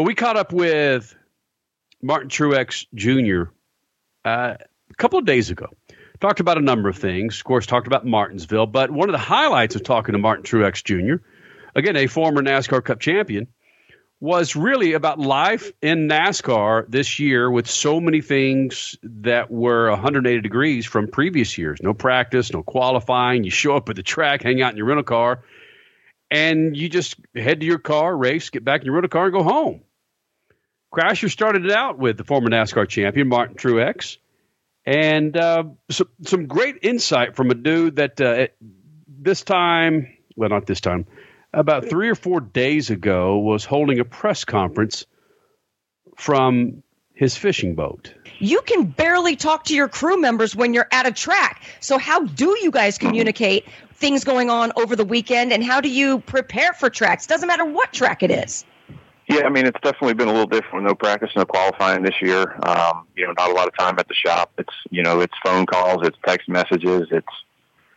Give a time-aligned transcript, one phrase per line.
[0.00, 1.14] But we caught up with
[2.00, 3.52] Martin Truex Jr.
[4.24, 5.66] Uh, a couple of days ago.
[6.20, 7.36] Talked about a number of things.
[7.36, 8.66] Of course, talked about Martinsville.
[8.66, 11.22] But one of the highlights of talking to Martin Truex Jr.,
[11.74, 13.46] again, a former NASCAR Cup champion,
[14.20, 20.40] was really about life in NASCAR this year with so many things that were 180
[20.40, 21.78] degrees from previous years.
[21.82, 23.44] No practice, no qualifying.
[23.44, 25.44] You show up at the track, hang out in your rental car,
[26.30, 29.34] and you just head to your car, race, get back in your rental car, and
[29.34, 29.82] go home.
[30.92, 34.18] Crasher started it out with the former NASCAR champion, Martin Truex,
[34.84, 38.48] and uh, so, some great insight from a dude that uh,
[39.06, 41.06] this time, well, not this time,
[41.52, 45.06] about three or four days ago was holding a press conference
[46.16, 46.82] from
[47.14, 48.14] his fishing boat.
[48.38, 51.62] You can barely talk to your crew members when you're at a track.
[51.80, 55.88] So, how do you guys communicate things going on over the weekend and how do
[55.90, 57.26] you prepare for tracks?
[57.26, 58.64] Doesn't matter what track it is.
[59.30, 60.84] Yeah, I mean, it's definitely been a little different.
[60.84, 62.58] No practice, no qualifying this year.
[62.66, 64.52] Um, you know, not a lot of time at the shop.
[64.58, 67.28] It's, you know, it's phone calls, it's text messages, it's,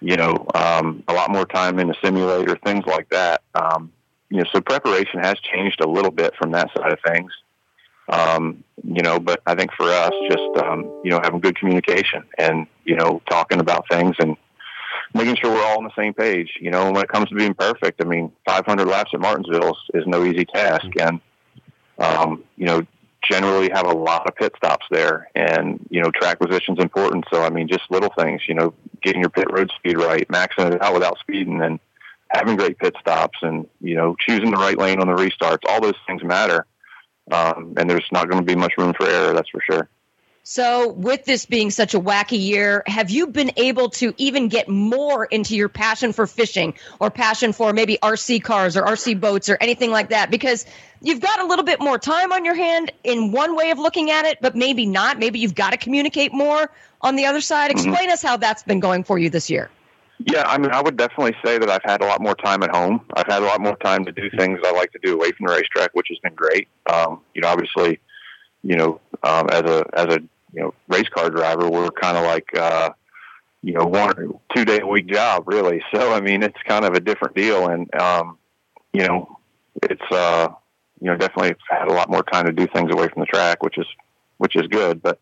[0.00, 3.40] you know, um, a lot more time in the simulator, things like that.
[3.54, 3.90] Um,
[4.28, 7.32] you know, so preparation has changed a little bit from that side of things.
[8.08, 12.24] Um, you know, but I think for us, just um, you know, having good communication
[12.36, 14.36] and you know, talking about things and
[15.14, 16.50] making sure we're all on the same page.
[16.60, 20.02] You know, when it comes to being perfect, I mean, 500 laps at Martinsville is,
[20.02, 21.20] is no easy task, and
[21.98, 22.86] um, you know,
[23.28, 27.24] generally have a lot of pit stops there and you know track position's important.
[27.32, 30.74] So i mean just little things you know getting your pit road speed right maxing
[30.74, 31.78] it out without speeding and
[32.30, 35.80] having great pit stops and you know choosing the right lane on the restarts all
[35.80, 36.66] those things matter.
[37.30, 39.88] Um, and there's not going to be much room for error that's for sure
[40.44, 44.68] so, with this being such a wacky year, have you been able to even get
[44.68, 49.48] more into your passion for fishing or passion for maybe RC cars or RC boats
[49.48, 50.32] or anything like that?
[50.32, 50.66] Because
[51.00, 54.10] you've got a little bit more time on your hand in one way of looking
[54.10, 55.16] at it, but maybe not.
[55.16, 57.70] Maybe you've got to communicate more on the other side.
[57.70, 57.78] Mm-hmm.
[57.78, 58.14] Explain mm-hmm.
[58.14, 59.70] us how that's been going for you this year.
[60.26, 62.74] Yeah, I mean, I would definitely say that I've had a lot more time at
[62.74, 63.04] home.
[63.14, 65.46] I've had a lot more time to do things I like to do away from
[65.46, 66.68] the racetrack, which has been great.
[66.92, 68.00] Um, you know, obviously,
[68.62, 70.20] you know, um, as a as a
[70.52, 72.90] you know race car driver, we're kind of like uh,
[73.62, 75.82] you know one two day a week job really.
[75.94, 78.38] So I mean, it's kind of a different deal, and um,
[78.92, 79.38] you know,
[79.82, 80.48] it's uh,
[81.00, 83.62] you know definitely had a lot more time to do things away from the track,
[83.62, 83.86] which is
[84.38, 85.18] which is good, but.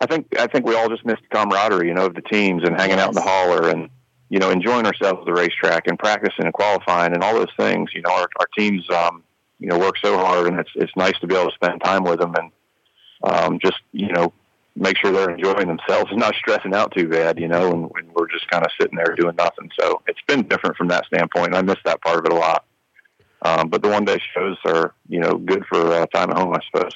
[0.00, 2.64] I think I think we all just missed the camaraderie, you know, of the teams
[2.64, 3.88] and hanging out in the hauler and
[4.30, 7.90] you know enjoying ourselves at the racetrack and practicing and qualifying and all those things.
[7.94, 9.22] You know, our, our teams um,
[9.60, 12.02] you know work so hard, and it's it's nice to be able to spend time
[12.02, 12.50] with them and
[13.22, 14.32] um, just you know
[14.74, 18.12] make sure they're enjoying themselves and not stressing out too bad, you know, and, and
[18.14, 19.70] we're just kind of sitting there doing nothing.
[19.78, 21.48] So it's been different from that standpoint.
[21.48, 22.64] And I miss that part of it a lot.
[23.42, 26.54] Um, but the one day shows are, you know, good for uh, time at home,
[26.54, 26.94] I suppose.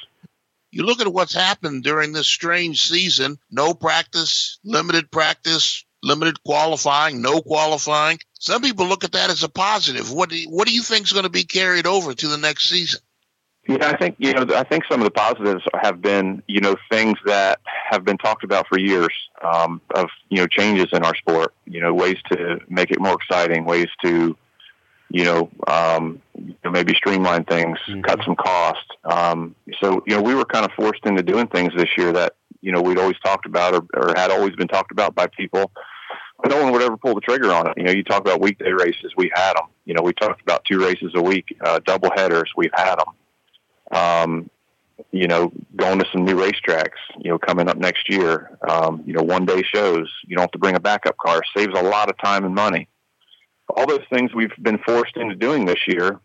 [0.70, 7.20] You look at what's happened during this strange season no practice, limited practice, limited qualifying,
[7.20, 8.18] no qualifying.
[8.38, 10.12] Some people look at that as a positive.
[10.12, 12.38] What do you, what do you think is going to be carried over to the
[12.38, 13.00] next season?
[13.68, 14.46] Yeah, I think you know.
[14.54, 17.60] I think some of the positives have been you know things that
[17.90, 19.12] have been talked about for years
[19.42, 21.52] um, of you know changes in our sport.
[21.64, 24.36] You know, ways to make it more exciting, ways to
[25.08, 26.20] you know, um,
[26.64, 28.02] maybe streamline things, mm-hmm.
[28.02, 28.88] cut some costs.
[29.04, 32.34] Um, so you know, we were kind of forced into doing things this year that
[32.60, 35.72] you know we'd always talked about or, or had always been talked about by people.
[36.40, 37.74] But no one would ever pull the trigger on it.
[37.78, 39.66] You know, you talk about weekday races, we've had them.
[39.86, 43.14] You know, we talked about two races a week, uh, double headers, we've had them
[44.26, 44.50] um,
[45.12, 49.12] you know, going to some new racetracks, you know, coming up next year, um, you
[49.12, 52.08] know, one day shows, you don't have to bring a backup car, saves a lot
[52.08, 52.88] of time and money.
[53.68, 56.20] All those things we've been forced into doing this year,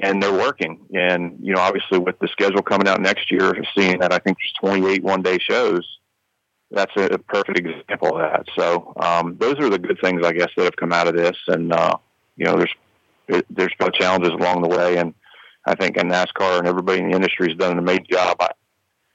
[0.00, 0.80] and they're working.
[0.94, 4.38] And, you know, obviously with the schedule coming out next year, seeing that I think
[4.38, 5.86] there's 28 one day shows,
[6.70, 8.46] that's a, perfect example of that.
[8.56, 11.36] So, um, those are the good things, I guess, that have come out of this.
[11.46, 11.96] And, uh,
[12.36, 14.96] you know, there's, there's been challenges along the way.
[14.96, 15.14] And,
[15.66, 18.36] I think in NASCAR and everybody in the industry has done an amazing job.
[18.40, 18.50] I,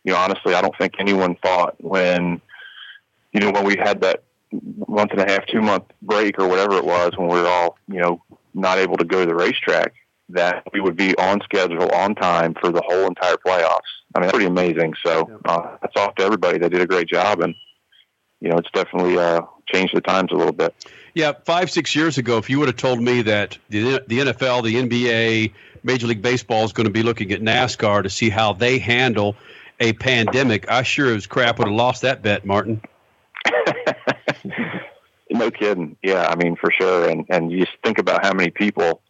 [0.04, 2.42] you know, honestly, I don't think anyone thought when,
[3.32, 4.24] you know, when we had that
[4.88, 7.78] month and a half, two month break or whatever it was when we were all,
[7.88, 8.22] you know,
[8.54, 9.94] not able to go to the racetrack,
[10.30, 13.80] that we would be on schedule, on time for the whole entire playoffs.
[14.14, 14.94] I mean, that's pretty amazing.
[15.06, 16.58] So uh, that's off to everybody.
[16.58, 17.56] They did a great job, and
[18.40, 20.74] you know, it's definitely uh, changed the times a little bit.
[21.14, 24.64] Yeah, five six years ago, if you would have told me that the the NFL,
[24.64, 25.54] the NBA,
[25.84, 29.36] Major League Baseball is going to be looking at NASCAR to see how they handle
[29.80, 30.70] a pandemic.
[30.70, 32.82] I sure as crap would have lost that bet, Martin.
[35.32, 35.98] no kidding.
[36.04, 37.10] Yeah, I mean for sure.
[37.10, 39.02] And and you just think about how many people,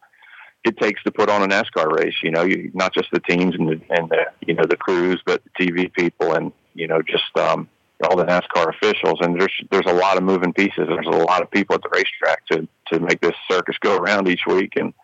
[0.64, 2.14] it takes to put on a NASCAR race.
[2.22, 5.20] You know, you, not just the teams and the, and the you know the crews,
[5.24, 7.68] but the TV people and you know just um,
[8.04, 9.18] all the NASCAR officials.
[9.20, 10.88] And there's there's a lot of moving pieces.
[10.88, 14.28] There's a lot of people at the racetrack to to make this circus go around
[14.28, 14.94] each week, and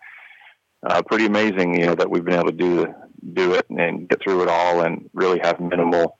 [0.82, 1.78] uh, pretty amazing.
[1.78, 2.94] You know that we've been able to do
[3.32, 6.18] do it and get through it all, and really have minimal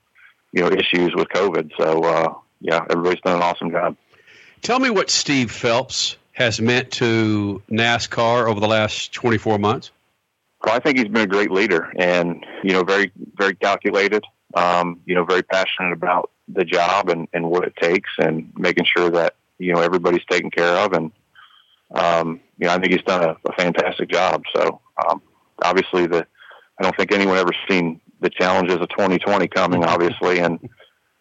[0.51, 1.71] you know issues with COVID.
[1.77, 3.95] So uh, yeah, everybody's done an awesome job.
[4.61, 9.91] Tell me what Steve Phelps has meant to NASCAR over the last 24 months?
[10.63, 14.23] Well, I think he's been a great leader and, you know, very, very calculated,
[14.55, 18.85] um, you know, very passionate about the job and, and what it takes and making
[18.85, 20.93] sure that, you know, everybody's taken care of.
[20.93, 21.11] And,
[21.95, 24.43] um, you know, I think he's done a, a fantastic job.
[24.55, 25.21] So, um,
[25.63, 26.25] obviously the,
[26.79, 30.59] I don't think anyone ever seen the challenges of 2020 coming, obviously, and,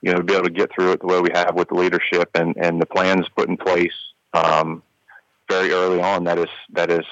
[0.03, 1.75] you know, to be able to get through it the way we have with the
[1.75, 3.93] leadership and, and the plans put in place,
[4.35, 4.83] um,
[5.49, 7.05] very early on that is that is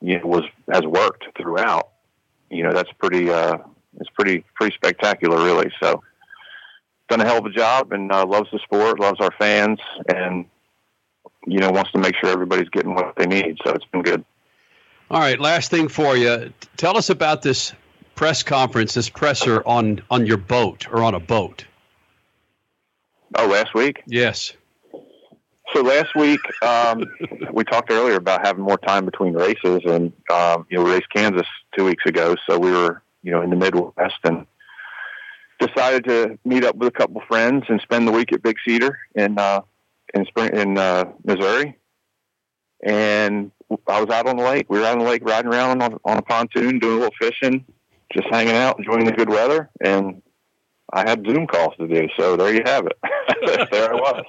[0.00, 1.88] you know was has worked throughout.
[2.50, 3.58] You know that's pretty uh,
[3.98, 5.70] it's pretty pretty spectacular, really.
[5.82, 6.02] So
[7.08, 9.78] done a hell of a job and uh, loves the sport, loves our fans,
[10.14, 10.46] and
[11.46, 13.58] you know wants to make sure everybody's getting what they need.
[13.64, 14.24] So it's been good.
[15.10, 16.52] All right, last thing for you.
[16.76, 17.72] Tell us about this
[18.14, 21.64] press conference, this presser on on your boat or on a boat.
[23.36, 24.02] Oh, last week?
[24.06, 24.52] Yes.
[25.74, 27.04] So last week, um,
[27.52, 31.10] we talked earlier about having more time between races, and um, you know, we raced
[31.14, 31.46] Kansas
[31.76, 34.46] two weeks ago, so we were you know in the Midwest and
[35.58, 38.98] decided to meet up with a couple friends and spend the week at Big Cedar
[39.14, 39.62] and uh,
[40.14, 41.76] in spring in uh, Missouri.
[42.84, 43.50] And
[43.86, 44.66] I was out on the lake.
[44.68, 47.14] We were out on the lake riding around on, on a pontoon, doing a little
[47.18, 47.64] fishing,
[48.12, 50.22] just hanging out, enjoying the good weather, and
[50.92, 52.08] I had Zoom calls to do.
[52.18, 52.98] So there you have it.
[53.70, 54.24] there I was.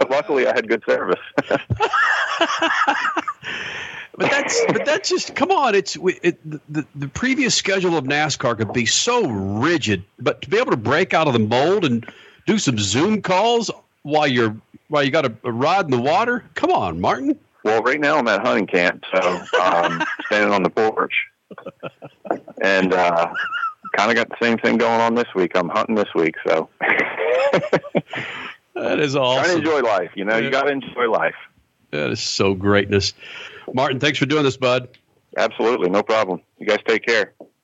[0.10, 1.18] luckily, I had good service.
[1.48, 1.60] but
[4.30, 5.74] that's but that's just come on.
[5.74, 6.38] It's it,
[6.72, 10.76] the the previous schedule of NASCAR could be so rigid, but to be able to
[10.76, 12.08] break out of the mold and
[12.46, 13.68] do some Zoom calls
[14.02, 14.56] while you're
[14.88, 16.44] while you got a, a rod in the water.
[16.54, 17.38] Come on, Martin.
[17.64, 19.20] Well, right now I'm at hunting camp, so
[19.60, 21.14] um, standing on the porch,
[22.62, 23.32] and uh,
[23.96, 25.52] kind of got the same thing going on this week.
[25.54, 26.68] I'm hunting this week, so
[28.74, 29.44] that is awesome.
[29.44, 30.36] Trying to enjoy life, you know.
[30.36, 30.44] Yeah.
[30.44, 31.36] You got to enjoy life.
[31.90, 33.14] That is so greatness,
[33.72, 34.00] Martin.
[34.00, 34.88] Thanks for doing this, bud.
[35.36, 36.40] Absolutely, no problem.
[36.58, 37.32] You guys take care.